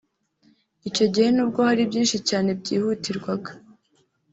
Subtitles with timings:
[0.89, 3.51] Icyo gihe n’ubwo hari byinshi cyane byihutirwaga